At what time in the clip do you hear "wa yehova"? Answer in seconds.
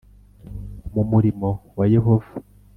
1.77-2.31